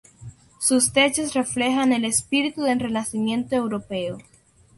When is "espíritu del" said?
2.05-2.79